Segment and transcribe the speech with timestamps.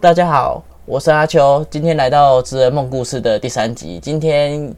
[0.00, 3.98] 大家好，我是阿秋，今天来到《知人梦故事》的第三集。
[4.00, 4.74] 今天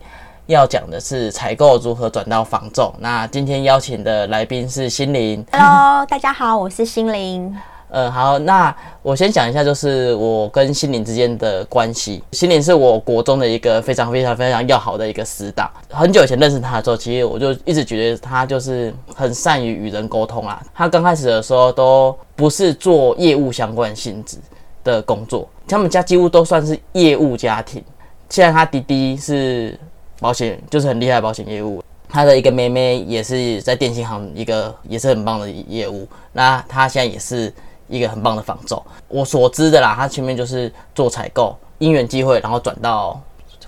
[0.46, 2.92] 要讲的是采购如何转到房仲。
[2.98, 5.46] 那今天邀请的来宾是心灵。
[5.52, 7.56] Hello，大家好，我是心灵。
[7.88, 12.24] 呃， 好，那我先讲一下，就是我跟心灵之间的关系。
[12.32, 15.70] 心灵是我国中的一个非常非常非常要好的一个死党。
[15.88, 20.60] 很久以前认识他的时候，其实我就一直觉得他就是很善于与人沟通啊。
[20.74, 24.36] 他刚开始的时候都不是做业务相关性质
[24.84, 27.82] 的工作，他们家几乎都算是业务家庭。
[28.28, 29.78] 现在他弟弟是
[30.20, 31.82] 保险，就是很厉害保险业务。
[32.08, 36.06] 他的一个妹妹也是在电信行一个也是很棒的业务。
[36.32, 37.52] 那他现在也是。
[37.88, 43.20] 一个很棒的仿奏，我所知的啦，他前面就是做采购，因缘机会，然后转到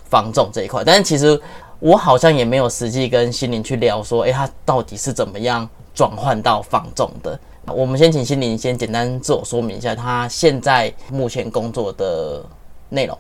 [0.09, 0.83] 仿种这一块。
[0.83, 1.39] 但是其实
[1.79, 7.39] 我好像也没有实际跟心灵去聊说，诶，他到底是怎么样转换到仿种的？
[7.69, 12.45] 我们先请心灵先简单自我说明一下，他现在目前工作的
[12.89, 13.17] 内容。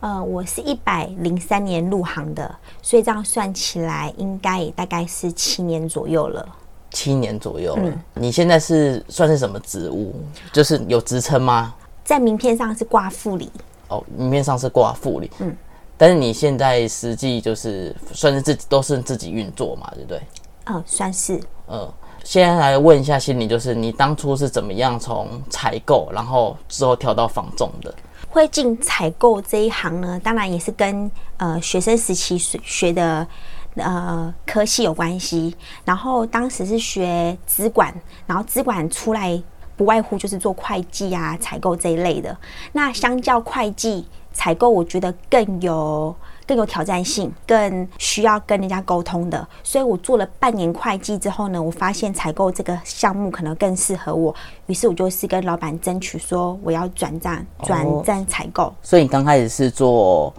[0.00, 6.46] 呃，我是一百零三年入行的，所以这样算起来，应该也大概是七年左右了。
[6.90, 10.14] 七年左右了，你现在是算是什么职务？
[10.52, 11.74] 就是有职称吗？
[12.04, 13.50] 在名片上是挂副理。
[13.88, 15.30] 哦，名片上是挂副理。
[15.40, 15.54] 嗯，
[15.96, 20.22] 但是你现在实际就是算是自己都是自己运作嘛，对不对？
[20.66, 21.40] 嗯，算是。
[21.68, 27.94] 嗯，现在来问一下心理，就是你当初是怎么样从采购，然后之后跳到仿种的？
[28.28, 33.26] 会进采购这一行呢，当然也是跟呃学生时期学的。
[33.74, 37.94] 呃，科系有关系，然后当时是学资管，
[38.26, 39.40] 然后资管出来
[39.76, 42.36] 不外乎就是做会计啊、采购这一类的。
[42.72, 46.12] 那相较会计、采购，我觉得更有
[46.48, 49.46] 更有挑战性，更需要跟人家沟通的。
[49.62, 54.34] 所以我做了半年会计之后呢，我发现采购这个项目可能更适合我，
[54.66, 58.74] 于是我就是跟老板争取说我要转战转战采购。
[58.82, 60.32] 所以你刚开始是做。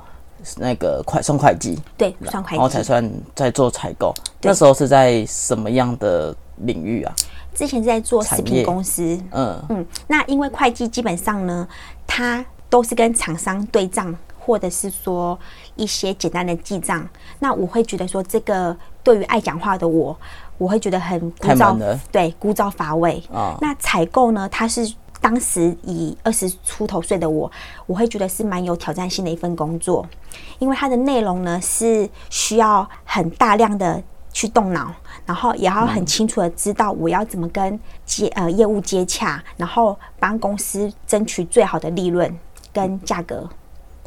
[0.57, 4.14] 那个快算会计，对，算会计，然后才算在做采购。
[4.41, 7.14] 那时候是在什么样的领域啊？
[7.53, 9.20] 之前是在做食品公司。
[9.31, 11.67] 嗯嗯，那因为会计基本上呢，
[12.08, 14.17] 它都是跟厂商对账，
[14.49, 15.37] 或者是说
[15.76, 17.08] 一些简单的记账。
[17.37, 20.17] 那我会觉得说，这个对于爱讲话的我，
[20.58, 21.77] 我会觉得很枯燥，
[22.11, 23.21] 对，枯燥乏味。
[23.32, 24.92] 啊，那采购呢，它是。
[25.21, 27.52] 当时以二十出头岁的我，
[27.86, 30.08] 我会觉得是蛮有挑战性的一份工作，
[30.59, 34.02] 因为它的内容呢是需要很大量的
[34.32, 34.93] 去动脑，
[35.26, 42.33] 然后也要很清楚的知道我要怎么跟接呃业务接洽，然后帮公司争取最好的利润
[42.71, 43.45] 跟价格。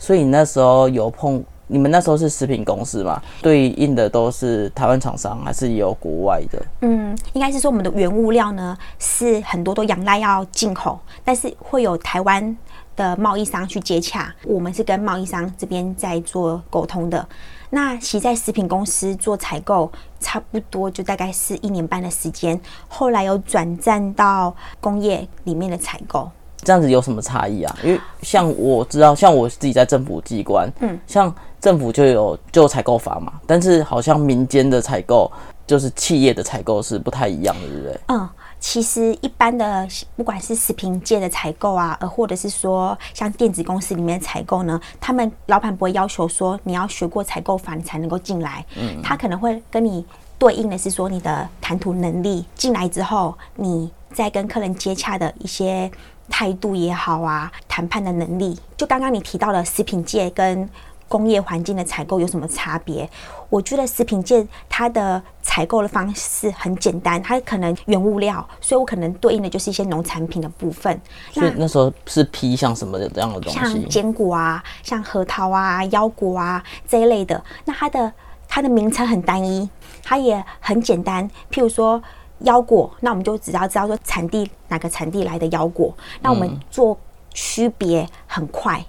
[0.03, 1.41] 所以你那时候有碰？
[1.69, 3.23] 你们那时候是食品公司嘛？
[3.41, 6.61] 对应的都是台湾厂商，还是有国外的？
[6.81, 12.55] 嗯，应该是说我们的原物料呢是很多都仰赖要进口，但是会有台湾
[12.97, 17.25] 的贸易商去接洽，我们是跟贸易商这边在做沟通的。
[17.71, 26.29] 那其在食品公司做采购，差不多就大概是一年半的时间，后来有转战到工业里面的采购。
[26.63, 27.77] 这样子有什么差异啊？
[27.83, 35.31] 因为像我知道，像我自己在政府机关，嗯，像政府就有就采购法嘛，但是好像民间的采购
[35.67, 38.01] 就是企业的采购是不太一样的，对不对？
[38.09, 38.29] 嗯，
[38.61, 50.05] 其实一般的不管是食品界的采购啊，呃，或者是说像电子公司里面采购呢，他们老板不会要求说你要学过采购法你才能够进来，嗯，他可能会跟你
[50.39, 55.91] 对应的是说你的谈吐能力，进来之后你在跟客人接洽的一些。
[56.29, 60.69] 态度也好啊，谈判的能力，就刚刚你提到了食品界跟
[61.09, 63.09] 工业环境的采购有什么差别？
[63.51, 70.99] 我觉得食品界它的采购的方式很简单，它可能原物料，所以我可能对应的就是一些农产品的部分。
[71.31, 77.45] 所以那时候是批像什么的这样的东西，像坚果啊，像核桃啊、腰果啊这一类的。
[77.67, 78.13] 那它的
[78.49, 79.69] 它的名称很单一，
[80.03, 82.03] 它也很简单，譬如说。
[82.45, 86.97] 腰果，那我们就只要知道说产地哪个产地来的腰果，那我们做
[87.33, 88.85] 区别很快。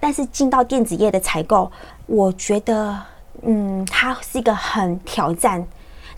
[0.00, 1.70] 但是进到电子业的采购，
[2.06, 2.96] 我觉得，
[3.42, 5.66] 嗯，它是一个很挑战。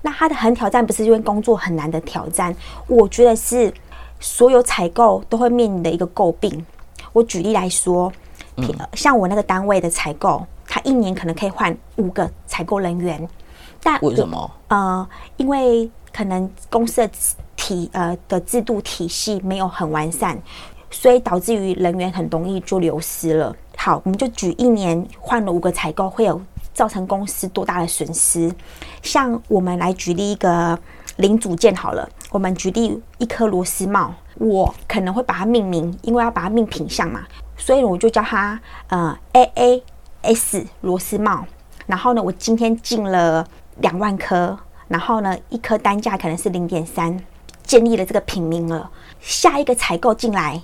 [0.02, 2.54] 那它的很挑战不是因为工作很难的挑战，
[2.86, 3.72] 我觉得是
[4.18, 6.64] 所有采购都会面临的一个诟病。
[7.12, 8.12] 我举例来说，
[8.92, 13.26] 像我那个单位的采购，他一年可能可以换五个采购人员，
[13.82, 14.50] 但为什么？
[14.68, 15.90] 呃，因为。
[16.12, 17.10] 可能公司的
[17.56, 20.38] 体呃的制度体系没有很完善，
[20.90, 23.54] 所以导致于人员很容易就流失了。
[23.76, 26.40] 好，我们就举一年换了五个采购，会有
[26.74, 28.52] 造成公司多大的损失？
[29.02, 30.78] 像我们来举例一个
[31.16, 37.22] 零组件好了，我们举例一颗螺丝帽，我可能会把它命名，因为要把它命品相嘛，
[37.56, 39.82] 所以我就叫它呃 A A
[40.22, 41.46] S 螺丝帽。
[41.86, 43.46] 然后呢，我今天进了
[43.78, 44.56] 两万颗，
[44.90, 47.16] 然后呢，一颗单价可能是零点三，
[47.62, 48.90] 建立了这个品名了。
[49.20, 50.60] 下一个采购进来，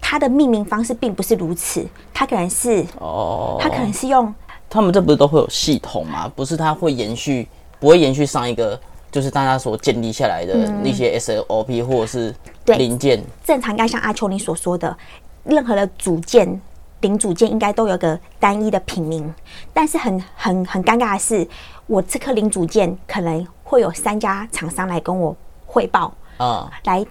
[0.00, 4.34] 它的命名方式并不是如此，它可能是哦，它可能是用
[4.70, 6.26] 他们这不是都会有系统吗？
[6.34, 7.46] 不是，它会延续，
[7.78, 8.80] 不会延续上一个，
[9.12, 12.34] 就是大家所建立下来的那些 SOP 或者是
[12.78, 13.22] 零件。
[13.44, 14.96] 正常应该像阿秋你所说的，
[15.44, 16.58] 任何的组件。
[17.02, 19.32] 零组件应该都有个单一的品名，
[19.72, 21.46] 但是很很很尴尬的是，
[21.86, 25.36] 我这颗零组件可能会有三家厂商来跟我
[25.66, 27.04] 汇报，啊，来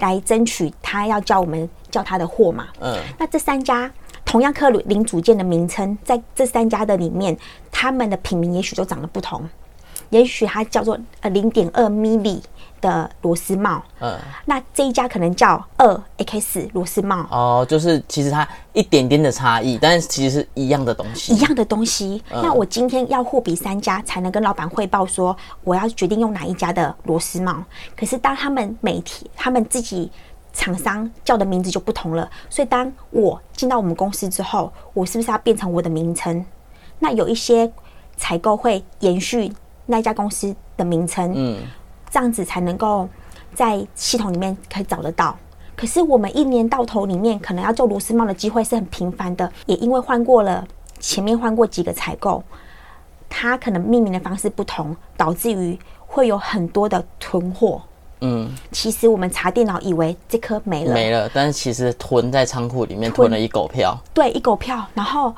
[0.00, 3.90] 来争取他要叫我们叫他的货嘛，嗯，那这三家
[4.22, 7.34] 同样颗零组件的名称，在这三家的里面，
[7.72, 9.48] 他们的品名也许都长得不同，
[10.10, 12.42] 也许它叫做呃零点二 milli。
[12.84, 14.14] 的螺丝帽，嗯，
[14.44, 22.22] 那这一家可能叫二 X 螺丝帽哦，就是其实它一点点的差异，但是其实是一样的东西，一样的东西。
[22.30, 27.64] 那我今天要货比三家才能跟老板汇报说我要决定用哪一家的螺丝帽。
[27.96, 30.12] 可是当他们媒体他们自己
[30.52, 36.44] 厂商叫的名字就不同了，所以当我进到我们公司之后，我是不是要变成我的名称？
[36.98, 37.72] 那有一些
[38.18, 39.50] 采购会延续
[39.86, 41.58] 那家公司的名称，嗯。
[42.14, 43.08] 这样子才能够
[43.56, 45.36] 在系统里面可以找得到。
[45.74, 50.64] 可是我们一年到头里面，可能要做螺丝帽的机会是很频繁的，也因为换过了
[51.00, 52.40] 前面换过几个采购，
[53.28, 55.76] 它可能命名的方式不同，导致于
[56.06, 57.82] 会有很多的囤货。
[58.20, 63.98] 嗯，其实我们查电脑以为这颗没了，没了，但是其实囤在仓库里面囤了一狗票。
[64.14, 64.86] 对，一狗票。
[64.94, 65.34] 然后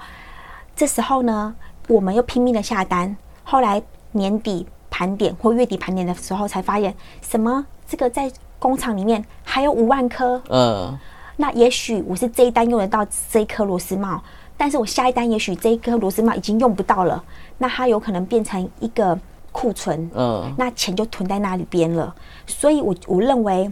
[0.77, 1.55] 这时候呢，
[1.89, 3.83] 我们又拼命的下单，后来
[4.13, 4.67] 年底。
[4.97, 7.67] 盘点或月底盘点的时候，才发现什么？
[7.87, 10.41] 这个在工厂里面还有五万颗。
[10.49, 10.99] 嗯，
[11.37, 14.23] 那也许我是这一单用得到这一颗螺丝帽，
[14.57, 17.23] 但是我下一单也许这一颗螺丝帽已经用不到了，
[17.59, 19.19] 那它有可能变成一个
[19.53, 20.11] 库存。
[20.15, 22.15] 嗯，那钱就囤在那里边了。
[22.47, 23.71] 所以，我我认为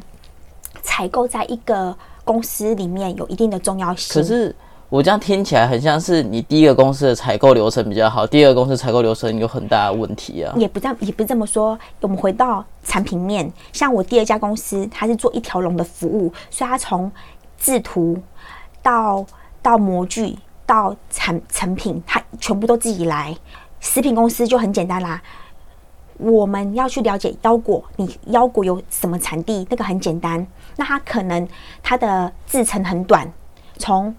[0.83, 4.21] 采购在一个公司里面有一定的重要性。
[4.21, 4.55] 可是。
[4.91, 10.55] 我这样听起来很像是你第一个公司的采购流程比较好，第二个公司采购流程有很大的问题啊。
[10.57, 11.77] 也不这样，也不这么说。
[12.01, 17.11] 我们回到产品面，像我第二家公司，它是做一条龙的服务，所以它从
[17.59, 18.17] 制图
[18.83, 19.25] 到
[19.61, 23.37] 到模具到产成品，它全部都自己来。
[23.81, 25.21] 食品公司就很简单啦，
[26.19, 30.47] 我们要去了解腰果，你腰果有什么产地，那个很简单。
[30.77, 31.49] 那它可能
[31.83, 33.31] 它的制程很短，
[33.79, 34.15] 从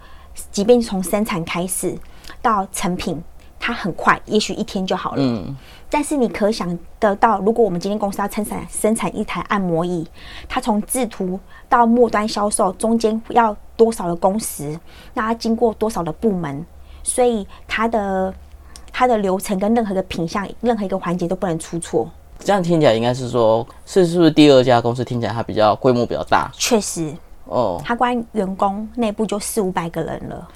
[0.52, 1.98] 即便从生产开始
[2.42, 3.22] 到成品，
[3.60, 5.18] 它很快，也许一天就好了。
[5.20, 5.56] 嗯。
[5.90, 10.06] 但是你可想得到，如果我们今天公司要生产生产一台按摩椅，
[10.50, 11.40] 它从制图
[11.70, 14.78] 到末端销售中间要多少的工时？
[15.14, 16.66] 那它经过多少的部门？
[17.04, 18.34] 所以它的
[18.92, 22.10] 它的流程跟任何的品相、任何一个环节都不能出错。
[22.40, 26.50] 这样听起来应该是说，是是不是第二家公司听起来它比较规模比较大？
[26.54, 27.14] 确实。
[27.46, 30.48] 哦，他光员工内部就四五百个人了。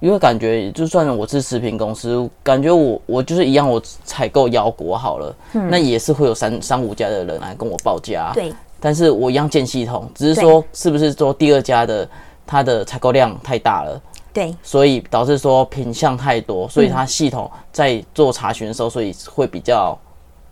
[0.00, 8.30] 因为感觉就算我是食品公司，感觉我我就是一样，我采购腰果好了，那也是会有三三五家的人来跟我报价。
[8.32, 12.08] 对，但是我一样建系统，只是说是不是说第二家的
[12.46, 14.00] 它的采购量太大了，
[14.32, 19.98] 对，所以导致说品相太多，所以它系统在做查询的时候，所以会比较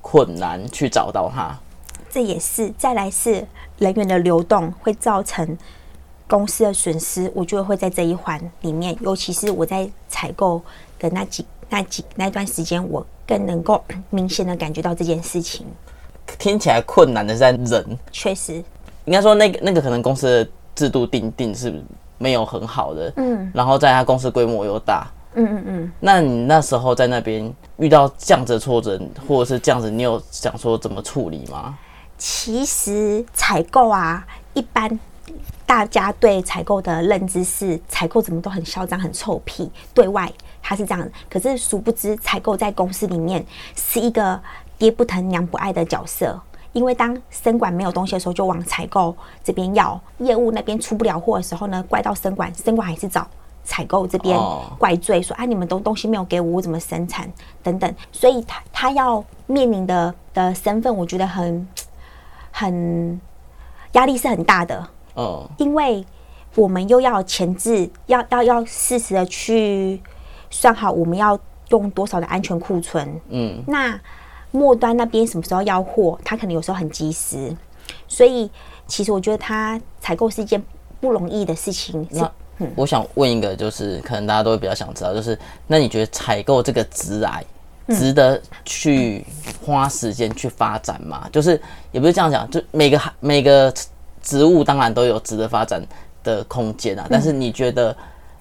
[0.00, 1.56] 困难去找到它。
[2.10, 3.46] 这也是再来是。
[3.78, 5.56] 人员的流动会造成
[6.26, 10.60] 公司的损失，我觉得会在这一环里面，尤其是我在采购
[10.98, 15.66] 的那几、那几那段时间，我更能够明显的感觉到这件事情。
[16.38, 18.54] 听起来困难的是在人，确实，
[19.04, 21.80] 应该说那个那个可能公司的制度定定是
[22.18, 31.78] 没有很好的，嗯，然后在他公司规模又大，嗯嗯嗯，那你那时候在那边遇到这样子的挫折，或者是这样子，你有想说怎么处理吗？
[32.18, 34.98] 其实采购啊，一般
[35.66, 40.32] 大家对采购的认知是采购怎么都很嚣张、很臭屁，对外
[40.62, 41.08] 他是这样。
[41.28, 43.44] 可是殊不知，采购在公司里面
[43.74, 44.40] 是一个
[44.78, 46.40] 爹不疼娘不爱的角色。
[46.72, 53.26] 因为当生管没有东西的时候，就往采购这边要；业务那边出不了货的时候呢，怪到生管，生管还是找
[53.64, 54.38] 采购这边
[54.78, 57.30] 怪罪，说啊你们东东西没有给我，我怎么生产
[57.62, 57.94] 等等。
[58.12, 61.66] 所以他他要面临的的身份，我觉得很。
[62.58, 63.20] 很
[63.92, 66.02] 压力是很大的，哦，因为
[66.54, 70.00] 我们又要前置，要要要适时的去
[70.48, 74.00] 算好我们要用多少的安全库存，嗯，那
[74.52, 77.54] 末端那边什么时候要货，他可能有时候很及时，
[78.08, 78.50] 所以
[78.86, 80.62] 其实我觉得他采购是一件
[80.98, 82.08] 不容易的事情。
[82.10, 87.44] 那嗯，我想问一个，就是可能大家都会比较想知道，就是那你觉得采购这个职癌
[87.88, 89.24] 值得去
[89.64, 91.28] 花时间去发展嘛？
[91.32, 91.60] 就是
[91.92, 93.72] 也不是这样讲，就每个每个
[94.22, 95.84] 职务当然都有值得发展
[96.24, 97.96] 的空间啊，但是你觉得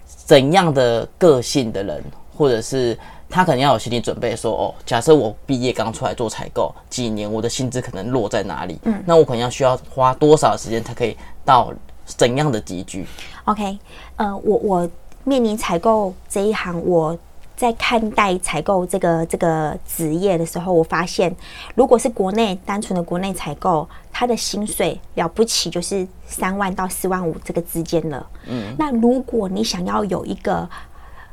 [0.08, 2.04] 怎样的个性的人，
[2.36, 2.98] 或者是
[3.30, 8.80] 他可能要有心理准备，说哦，假设我毕业刚出来做采购几年，我的薪资可能落在哪里？
[8.84, 11.72] 嗯，那我可能要需要花多少时间才可以到
[12.06, 13.06] 怎样的集聚
[13.46, 13.78] ？OK，
[14.16, 14.90] 呃，我我
[15.24, 17.18] 面临采购这一行，我
[17.55, 21.33] 在看待采购这个这个职业的时候，我发现，
[21.74, 28.27] 如果是国内单纯的国内采购，他的薪水了不起就是三万到四万五这个之间了。
[28.47, 30.67] 嗯，那如果你想要有一个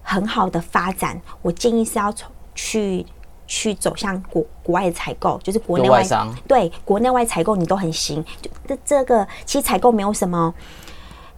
[0.00, 3.04] 很好的发展，我建议是要从去
[3.46, 8.24] 去走向国国外的采购，就是国内外商对国内外采购你都很行。
[8.40, 10.54] 就这这个其实采购没有什么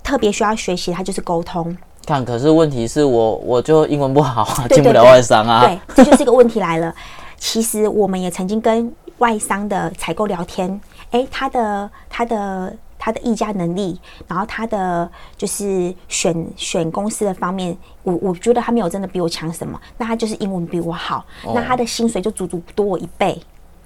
[0.02, 1.76] 特别需要学习，它就是沟通。
[2.04, 5.66] 看，可是问题是我我就英文不好啊，进不了外商啊。
[5.66, 6.94] 对，这就是一个问题来了。
[7.38, 10.80] 其实我们也曾经跟外商的采购聊天，
[11.10, 12.76] 哎，他的他的。
[12.96, 15.06] 他的议价能力，然后他的
[15.36, 21.22] 就是选选公司的方面，我我觉得他没有真的比我强什么，那他就是英文比我好，
[21.54, 23.38] 那他的薪水就足足多我一倍。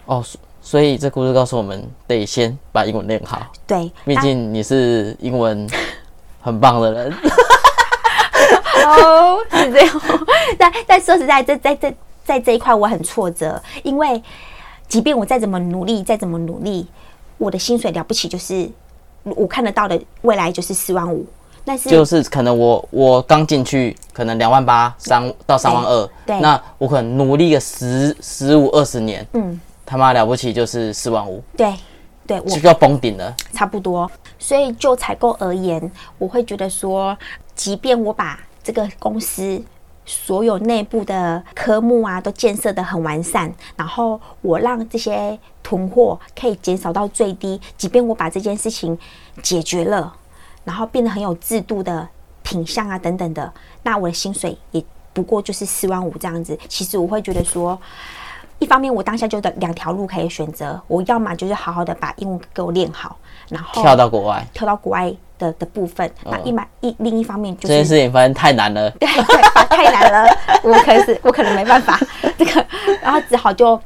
[0.04, 0.24] 哦，
[0.62, 3.44] 所以这故事告诉我们，得先把英文练好。
[3.66, 5.66] 对，毕竟你是英文
[6.40, 7.12] 很棒的人。
[8.84, 10.00] 哦，是这样。
[10.58, 11.94] 但但说实在，在在在
[12.24, 14.22] 在这一块我很挫折，因为
[14.88, 16.86] 即便我再怎么努力，再怎么努力，
[17.36, 18.70] 我的薪水了不起就是。
[19.36, 21.26] 我看得到的未来就是四万五，
[21.62, 31.74] 但是就是可能我我刚进去，可能两万八三到三万二，对，那我可能努力个十十五二十年，嗯，他妈了不起就是四万五，对
[32.26, 34.10] 对，我就要封顶了，差不多。
[34.38, 37.14] 所以就采购而言，我会觉得说，
[37.54, 39.64] 即便我把这个公司。
[40.10, 43.52] 所有内部的科目啊，都建设的很完善。
[43.76, 48.98] 然后我让这些囤货可以减少到最低，即便我把这件事情
[49.42, 50.16] 解决了，
[50.64, 52.08] 然后变得很有制度的
[52.42, 54.82] 品相啊等等的，那我的薪水也
[55.12, 56.58] 不过就是四万五这样子。
[56.68, 57.78] 其实我会觉得说，
[58.58, 63.18] 一方面我当下就的两条路可以选择，我要么就是好好的把英文给我练好，
[63.50, 65.14] 然后跳到国外，跳到国外。
[65.38, 71.98] 的的部分，那一买一另一方面就是这件事情，发现太难了， 对对，太难了，我可是我可能没办法
[72.36, 72.66] 这个，
[73.00, 73.80] 然后只好就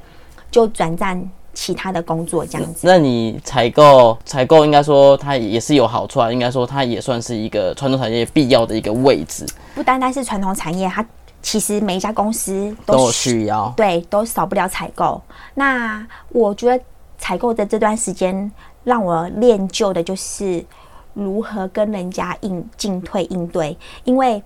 [0.51, 1.23] 就转战
[1.55, 2.81] 其他的工作这样子。
[2.87, 9.47] 那你采购采购应该说它也是有好处啊，应该说它也算是一个传统产业必要的一个位置。
[9.75, 11.05] 不单单是传统产业，它
[11.43, 15.21] 其实每一家公司都需要，对，都少不了采购。
[15.55, 16.83] 那我觉得
[17.19, 18.51] 采购的这段时间
[18.85, 20.65] 让我练就的就是。
[21.15, 23.77] 如何跟人家应进退应对？
[24.05, 24.43] 因为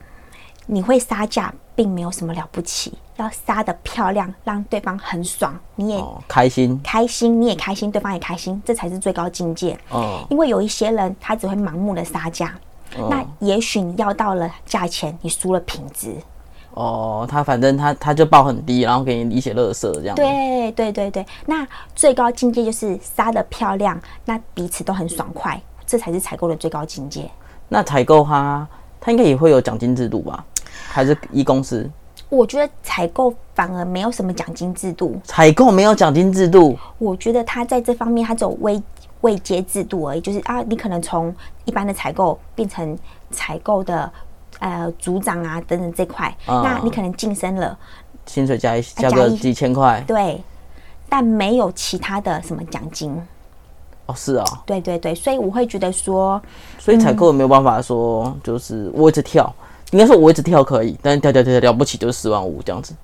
[0.66, 2.92] 你会杀价，并没有什么了不起。
[3.16, 9.78] 要杀的漂亮，让对方很爽，你也开心，开心你也开心，对方也开心，这才是最高境界。
[9.88, 12.54] 哦，因为有一些人他只会盲目的杀价，
[13.08, 16.14] 那也许你要到了价钱，你输了品质。
[16.74, 20.14] 哦，他反正他他就报很低，然后给你一些乐色这样。
[20.14, 25.58] 对对对对，那最高境界就是杀的漂亮，那彼此都很爽快。
[25.86, 27.30] 这才是采购的最高境界。
[27.68, 28.66] 那采购它，
[29.00, 30.44] 它应该也会有奖金制度吧？
[30.88, 31.88] 还是一公司？
[32.28, 35.20] 我觉得采购反而没有什么奖金制度。
[35.24, 36.76] 采购没有奖金制度？
[36.98, 38.82] 我觉得它在这方面它走未
[39.20, 42.98] 未接制度而已，就是啊，你可能从一般的采购变成
[43.30, 44.10] 采购的
[44.58, 47.78] 呃组长啊等等这块，那你可能晋升了，
[48.26, 50.42] 薪水加一加个几千块，对，
[51.08, 53.20] 但没有其他的什么奖金。
[54.06, 56.40] 哦，是啊，对对对，所以我会觉得说，
[56.78, 59.52] 所以采购没有办法说，就是我一直跳，
[59.90, 62.94] 应该说我一直跳可以，但是跳跳跳跳了不起就是四万五这样子，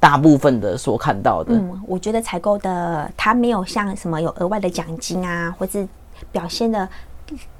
[0.00, 5.86] 大部分的所看到的，嗯，我觉得采购的他没有像什么有额外的奖金啊，或是
[6.32, 6.88] 表现的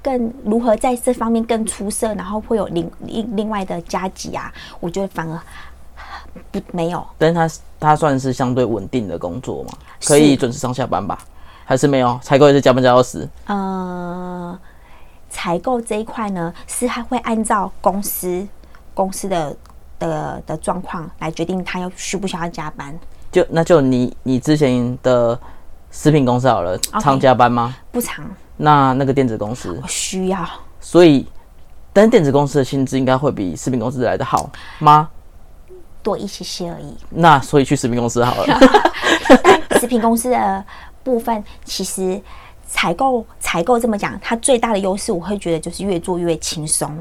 [0.01, 5.39] 更如何在这方面更出色，然后会有另另另外的加级啊，我觉得反而
[6.51, 7.49] 不没有，但是他
[7.79, 9.69] 他算是相对稳定的工作嘛，
[10.05, 11.17] 可以准时上下班吧。
[11.65, 13.27] 还是没有采购也是加班加到死。
[13.45, 14.57] 呃，
[15.29, 18.47] 采购这一块呢，是还会按照公司
[18.93, 19.55] 公司的
[19.97, 22.97] 的的状况来决定他要需不需要加班。
[23.31, 25.39] 就那就你你之前的
[25.89, 27.75] 食品公司好了，常加班吗？
[27.91, 28.23] 不常。
[28.57, 30.47] 那那个电子公司需要。
[30.79, 31.25] 所以，
[31.91, 35.09] 但是电子公司的薪资应该会比食品公司来的好吗？
[36.03, 36.95] 多一些些而已。
[37.09, 38.59] 那所以去食品公司好了。
[39.67, 40.65] 但食品公司的。
[41.03, 42.21] 部分其实
[42.65, 46.97] 采购采购这么讲，它最大的优势我会觉得就是越做越轻松。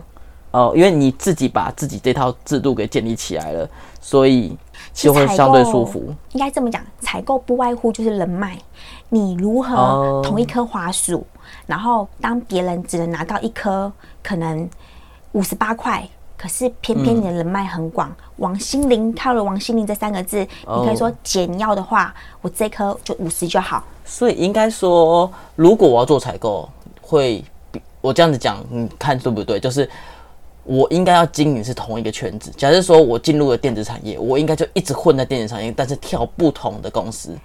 [0.51, 3.67] 哦，因为你自己把自己这套制度给建立起来了，
[4.03, 4.55] 所以
[4.93, 6.15] 就会相对舒服。
[6.33, 8.59] 应该这么讲，采购不外乎就是人脉。
[9.09, 11.27] 你如何同一颗花束，
[11.67, 13.91] 然后当别人只能拿到一颗，
[14.23, 14.69] 可能
[15.33, 16.07] 五十八块，
[16.43, 23.85] 可是偏偏你的人脉很广，王心凌套了王心凌这三个字，你可以说简要的话，我这颗就五十就好。
[24.05, 26.69] 所以应该说，如果我要做采购，
[27.01, 27.45] 会
[28.01, 29.61] 我这样子讲，你看对不对？
[29.61, 29.89] 就是。
[30.65, 32.49] 我应该要经营是同一个圈子。
[32.57, 37.37] 假设说我进入了电子产业，我应该就一直混在电子产业，但是跳不同的公司，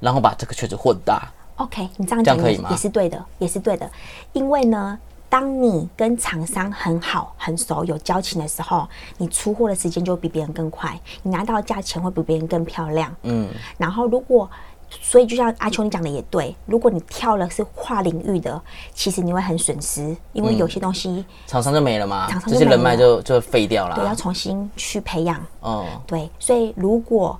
[0.00, 1.30] 然后把这个圈子混大。
[1.58, 2.68] OK，你这样讲可以吗？
[2.72, 3.88] 也是对的，也是对的。
[4.32, 4.98] 因为呢，
[5.28, 13.14] 当你跟厂商很好、很熟、有交情的时候，你出货的时间就比别人更快，你拿到价钱会比别人更漂亮。
[13.22, 13.48] 嗯。
[13.76, 14.48] 然后如果
[14.88, 18.62] 所以，就像阿秋你讲的也对，如果你跳了是跨领域的，
[18.94, 25.44] 其实你会很损失，因为有些东西厂商就没了嘛，这些人脉就就废掉了，对，要重新去培养。
[25.60, 27.38] 哦，对，所以如果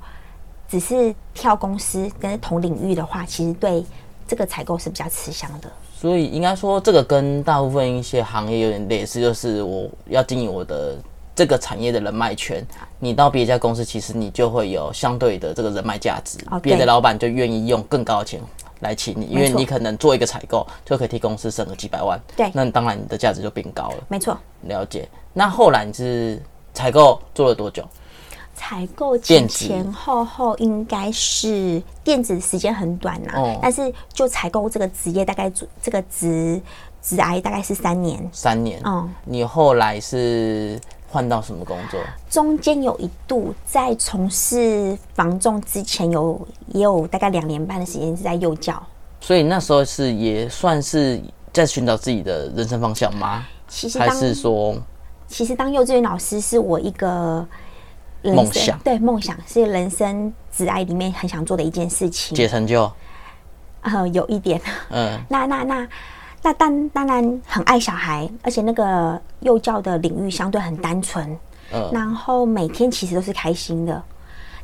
[0.68, 3.86] 只是跳公司跟同领域的话，其实对
[4.26, 5.70] 这个采购是比较吃香的。
[5.98, 10.96] 所以应该说，这个跟大部分一些行业有点类似，就是我要经营我的。
[11.36, 12.66] 这个产业的人脉圈，
[12.98, 18.40] 你到别家公司，其实你就会有相对的这个人脉价值，别的老板就愿意用更高的钱
[18.80, 23.96] 来请你，因为你可能做一个采购就可以替公司省个几百万，对，那当然你的价值就变高了。
[24.08, 25.06] 没错，了解。
[25.34, 26.40] 那后来你是
[26.72, 27.86] 采购做了多久？
[28.56, 36.60] 采购前前后后应该是电子时间很短呐，但是就采购这个职业大概做这个职
[37.00, 38.80] 职癌大概是三年，三年。
[38.84, 40.80] 嗯，你后来是？
[41.08, 42.00] 换到什么工作？
[42.28, 48.82] 中间有一度在从事房仲之前，有也有大概两年半的时间是在幼教，
[49.20, 51.22] 所以那时候是也算是
[51.52, 53.46] 在寻找自己的人生方向吗？
[53.68, 54.76] 其实还是说，
[55.28, 57.46] 其实当幼稚园老师是我一个
[58.34, 62.90] 梦想，对梦想是人生挚爱里面很想做的一件事情，解成就，
[63.82, 64.60] 呃，有一点，
[64.90, 65.88] 嗯， 那那那。
[66.42, 71.36] 那当当然很爱小孩，而且那个幼教的领域相对很单纯，
[71.72, 74.00] 嗯，然后每天其实都是开心的。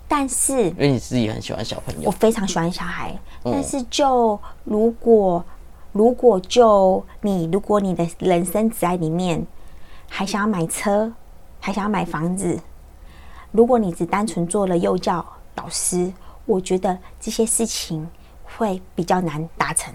[0.06, 3.18] 但是因为你自己很喜欢小朋友，我非常喜欢小孩。
[3.42, 5.44] 但是就如果
[5.90, 9.44] 如果就你如果你的人生在里面
[10.08, 11.12] 还想要买车，
[11.58, 12.60] 还想要买房子，
[13.52, 16.12] 如果你只单纯做了幼教导师，
[16.46, 18.06] 我觉得这些事情
[18.42, 19.94] 会比较难达成。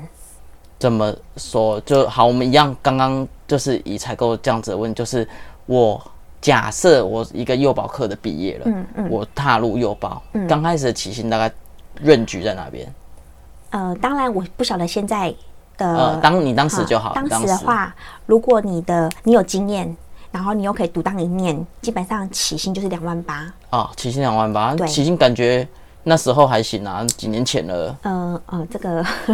[0.79, 2.25] 怎么说就好？
[2.25, 5.27] 我们一样，刚刚就是以采购这样子问，就是
[5.65, 5.99] 我
[6.39, 11.51] 假设我一个幼保课的毕业了，嗯嗯，我踏入幼保，刚开始的起薪大概
[11.99, 12.87] 润局在哪边？
[13.71, 15.33] 呃，当然我不晓得现在
[15.77, 17.93] 的，呃，当你当时就好，当时的话，
[18.27, 19.97] 如果你的你有经验，
[20.37, 23.51] 然后你又可以独当一面，基本上起薪就是两万八。
[23.71, 25.67] 啊，起薪两万八，起薪感觉。
[26.03, 27.97] 那时候还行啊，几年前了。
[28.03, 29.03] 嗯嗯，这个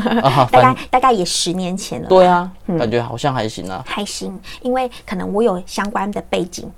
[0.50, 2.08] 大概大概也十年前了。
[2.08, 3.84] 对啊，感觉好像还行啊。
[3.86, 6.72] 还行，因为可能我有相关的背景，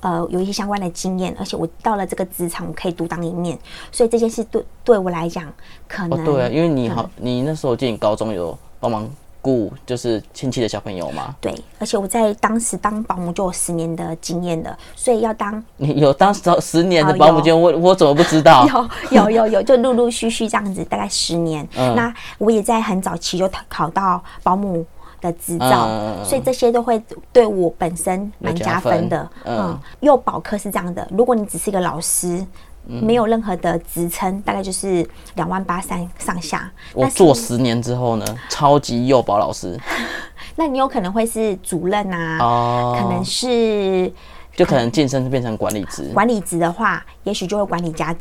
[0.00, 3.58] 呃，有一些相关的经验，而且我到了这个职场，我可以独当一面，
[3.92, 5.44] 所以这件事对对我来讲，
[5.86, 9.06] 可能对啊，因为你好，你那时候进高中有帮忙。
[9.46, 11.32] 顾就是亲戚的小朋友嘛？
[11.40, 18.66] 对，而且我在当时当保姆就有十年的经验了，所以要当 你有当时十年的保姆经验，我我怎么不知道？
[19.12, 21.64] 有有有有，就陆陆续续这样子，大概十年。
[21.76, 24.84] 嗯那我也在很早期就考到保姆
[25.20, 25.88] 的执照，
[26.24, 27.00] 所以这些都会
[27.32, 29.30] 对我本身蛮加分的。
[29.44, 32.44] 嗯，幼保科是这样的，如果你只是一个老师。
[32.86, 36.70] 没有任何的职称，大概就是两万八三上下。
[36.94, 39.78] 我做十年之后呢，超级幼保老师。
[40.56, 42.38] 那你有可能会是主任啊？
[42.40, 44.10] 哦，可能是，
[44.54, 46.10] 就可能晋升变成管理职。
[46.14, 48.14] 管理职的话，也许就会管理加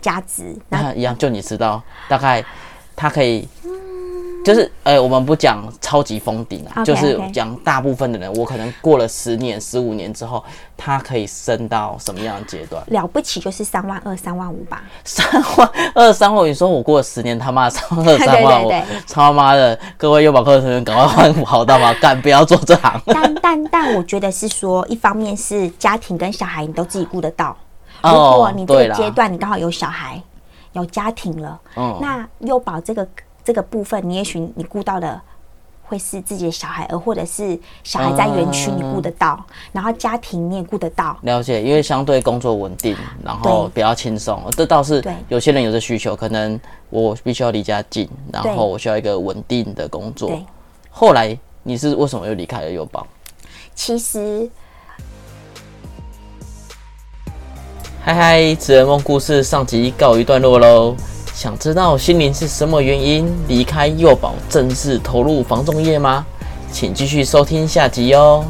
[0.00, 0.56] 加值。
[0.68, 2.44] 那一样，就你知道，大概
[2.94, 3.48] 他可以。
[4.44, 10.44] 就是，呃，我们不讲超级封顶啊，就是讲大部分的人，我可能过了十年、十五年之后，
[10.76, 12.84] 他可以升到什么样的阶段？
[12.88, 14.82] 了不起就是三万二、三万五吧。
[15.02, 15.26] 三
[15.56, 18.70] 万二、三万五，你说我过了十年，他妈三万二、三万五，
[19.10, 23.00] 他妈的，各位幼保课成员，赶快换好道吧，干不要做这行。
[23.06, 27.56] 但但但，我觉得是说，一方面是家庭跟小孩，你都自己顾得到。
[28.02, 30.22] 如果你这个阶段你刚好有小孩、
[30.72, 31.58] 有家庭了，
[32.02, 33.08] 那幼保这个。
[33.44, 35.20] 这个部分，你也许你顾到的
[35.82, 41.14] 会是自己的小孩，而或者是小孩在园区你顾得到，然后家庭你也顾得到。
[41.22, 44.42] 了解，因为相对工作稳定，然后比较轻松。
[44.56, 50.32] 这倒是有些人有这需求，可能我必须要离家近，然后我需要一个稳定的工作。
[50.88, 53.06] 后来你是为什么又离开了幼保？
[53.74, 54.48] 其实，
[58.00, 60.96] 嗨嗨，职人梦故事上集告一段落喽。
[61.34, 66.24] 想知道心灵是什么原因离开幼保，正式投入房仲业吗？
[66.70, 68.44] 请继续收听下集哦。